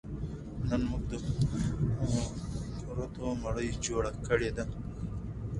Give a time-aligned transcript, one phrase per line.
[0.67, 1.13] نن موږ د
[2.81, 4.65] کورتو مړۍ جوړه کړې ده